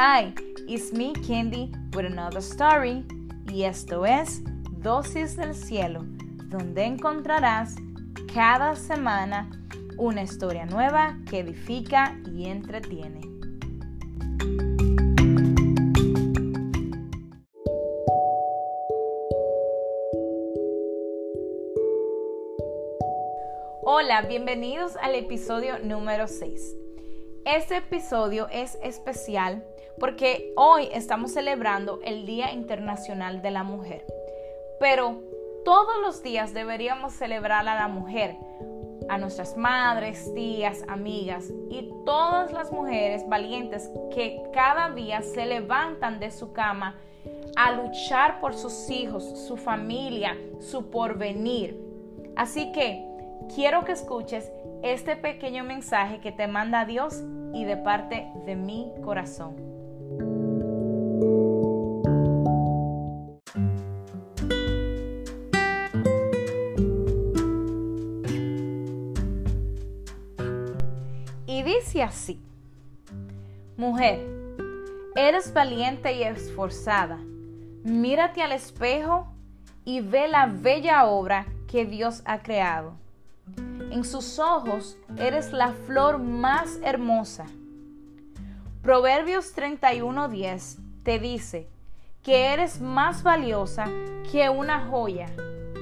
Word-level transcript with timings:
Hi, 0.00 0.32
it's 0.68 0.92
me 0.92 1.12
Candy 1.12 1.72
with 1.92 2.06
another 2.06 2.40
story 2.40 3.04
y 3.52 3.64
esto 3.64 4.06
es 4.06 4.42
Dosis 4.80 5.34
del 5.34 5.56
Cielo, 5.56 6.04
donde 6.44 6.84
encontrarás 6.84 7.74
cada 8.32 8.76
semana 8.76 9.50
una 9.96 10.22
historia 10.22 10.66
nueva 10.66 11.18
que 11.28 11.40
edifica 11.40 12.16
y 12.32 12.46
entretiene. 12.46 13.22
Hola, 23.82 24.22
bienvenidos 24.28 24.96
al 25.02 25.16
episodio 25.16 25.80
número 25.80 26.28
6. 26.28 26.87
Este 27.44 27.76
episodio 27.76 28.48
es 28.50 28.78
especial 28.82 29.64
porque 29.98 30.52
hoy 30.56 30.88
estamos 30.92 31.32
celebrando 31.32 32.00
el 32.04 32.26
Día 32.26 32.52
Internacional 32.52 33.42
de 33.42 33.50
la 33.50 33.62
Mujer. 33.62 34.04
Pero 34.78 35.22
todos 35.64 36.00
los 36.02 36.22
días 36.22 36.54
deberíamos 36.54 37.12
celebrar 37.14 37.68
a 37.68 37.74
la 37.74 37.88
mujer, 37.88 38.36
a 39.08 39.18
nuestras 39.18 39.56
madres, 39.56 40.32
tías, 40.34 40.84
amigas 40.88 41.50
y 41.70 41.90
todas 42.04 42.52
las 42.52 42.70
mujeres 42.70 43.28
valientes 43.28 43.90
que 44.14 44.42
cada 44.52 44.90
día 44.90 45.22
se 45.22 45.46
levantan 45.46 46.20
de 46.20 46.30
su 46.30 46.52
cama 46.52 46.96
a 47.56 47.72
luchar 47.72 48.40
por 48.40 48.54
sus 48.54 48.90
hijos, 48.90 49.24
su 49.46 49.56
familia, 49.56 50.36
su 50.60 50.90
porvenir. 50.90 51.76
Así 52.36 52.70
que 52.72 53.07
quiero 53.54 53.84
que 53.84 53.92
escuches 53.92 54.50
este 54.82 55.16
pequeño 55.16 55.64
mensaje 55.64 56.20
que 56.20 56.32
te 56.32 56.46
manda 56.46 56.84
Dios 56.84 57.22
y 57.52 57.64
de 57.64 57.76
parte 57.76 58.28
de 58.46 58.56
mi 58.56 58.92
corazón. 59.02 59.56
Y 71.46 71.62
dice 71.62 72.02
así, 72.02 72.40
mujer, 73.76 74.20
eres 75.16 75.52
valiente 75.52 76.12
y 76.12 76.22
esforzada, 76.22 77.18
mírate 77.82 78.42
al 78.42 78.52
espejo 78.52 79.26
y 79.84 80.00
ve 80.00 80.28
la 80.28 80.46
bella 80.46 81.06
obra 81.06 81.46
que 81.66 81.84
Dios 81.84 82.22
ha 82.24 82.42
creado 82.42 83.07
en 83.90 84.04
sus 84.04 84.38
ojos 84.38 84.98
eres 85.16 85.52
la 85.52 85.72
flor 85.72 86.18
más 86.18 86.78
hermosa. 86.82 87.46
Proverbios 88.82 89.54
31:10 89.54 90.78
te 91.02 91.18
dice 91.18 91.68
que 92.22 92.52
eres 92.52 92.80
más 92.80 93.22
valiosa 93.22 93.86
que 94.30 94.48
una 94.48 94.86
joya. 94.86 95.26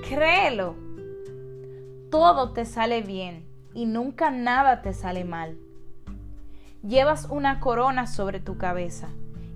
Créelo. 0.09 0.77
Todo 2.11 2.53
te 2.53 2.65
sale 2.65 3.03
bien 3.03 3.47
y 3.75 3.87
nunca 3.87 4.31
nada 4.31 4.83
te 4.83 4.93
sale 4.93 5.25
mal. 5.25 5.59
Llevas 6.83 7.27
una 7.31 7.59
corona 7.61 8.07
sobre 8.07 8.41
tu 8.41 8.57
cabeza 8.57 9.09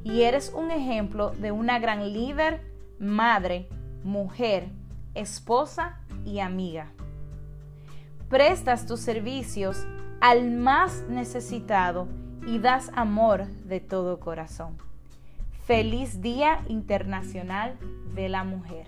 y 0.02 0.22
eres 0.22 0.52
un 0.54 0.70
ejemplo 0.70 1.30
de 1.30 1.52
una 1.52 1.78
gran 1.78 2.12
líder, 2.12 2.60
madre, 2.98 3.68
mujer, 4.02 4.68
esposa 5.14 6.00
y 6.24 6.40
amiga 6.40 6.92
prestas 8.30 8.86
tus 8.86 9.00
servicios 9.00 9.84
al 10.20 10.52
más 10.52 11.04
necesitado 11.08 12.06
y 12.46 12.60
das 12.60 12.90
amor 12.94 13.46
de 13.46 13.80
todo 13.80 14.20
corazón. 14.20 14.78
Feliz 15.66 16.22
Día 16.22 16.60
Internacional 16.68 17.76
de 18.14 18.28
la 18.28 18.44
Mujer. 18.44 18.86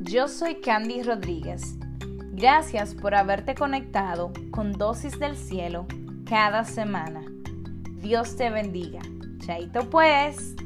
Yo 0.00 0.28
soy 0.28 0.56
Candy 0.62 1.02
Rodríguez. 1.02 1.76
Gracias 2.32 2.94
por 2.94 3.14
haberte 3.14 3.54
conectado 3.54 4.32
con 4.50 4.72
Dosis 4.72 5.18
del 5.18 5.36
Cielo 5.36 5.86
cada 6.24 6.64
semana. 6.64 7.22
Dios 8.00 8.36
te 8.36 8.48
bendiga. 8.50 9.00
Chaito 9.46 9.88
pues. 9.88 10.56